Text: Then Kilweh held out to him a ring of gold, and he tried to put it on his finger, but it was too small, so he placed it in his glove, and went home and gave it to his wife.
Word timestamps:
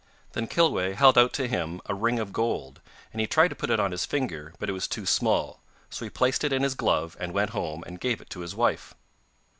Then 0.31 0.47
Kilweh 0.47 0.95
held 0.95 1.15
out 1.15 1.31
to 1.33 1.47
him 1.47 1.79
a 1.85 1.93
ring 1.93 2.17
of 2.17 2.33
gold, 2.33 2.81
and 3.13 3.21
he 3.21 3.27
tried 3.27 3.49
to 3.49 3.55
put 3.55 3.69
it 3.69 3.79
on 3.79 3.91
his 3.91 4.03
finger, 4.03 4.51
but 4.57 4.67
it 4.67 4.71
was 4.73 4.87
too 4.87 5.05
small, 5.05 5.59
so 5.91 6.03
he 6.03 6.09
placed 6.09 6.43
it 6.43 6.51
in 6.51 6.63
his 6.63 6.73
glove, 6.73 7.15
and 7.19 7.35
went 7.35 7.51
home 7.51 7.83
and 7.85 7.99
gave 7.99 8.19
it 8.19 8.31
to 8.31 8.39
his 8.39 8.55
wife. 8.55 8.95